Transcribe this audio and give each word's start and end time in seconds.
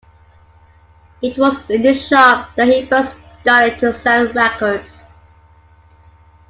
It 1.21 1.37
was 1.37 1.69
in 1.69 1.83
this 1.83 2.07
shop 2.07 2.55
that 2.55 2.67
he 2.67 2.87
first 2.87 3.15
started 3.43 3.77
to 3.77 3.93
sell 3.93 4.33
records. 4.33 5.11